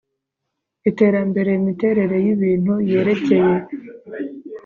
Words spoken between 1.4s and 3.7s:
imiterere y ibintu yerekeye